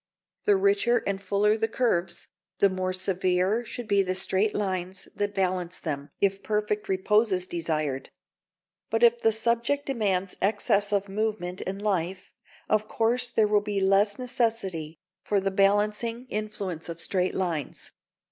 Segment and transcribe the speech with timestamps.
[0.45, 2.25] The richer and fuller the curves,
[2.57, 7.45] the more severe should be the straight lines that balance them, if perfect repose is
[7.45, 8.09] desired.
[8.89, 12.33] But if the subject demands excess of movement and life,
[12.67, 17.91] of course there will be less necessity for the balancing influence of straight lines.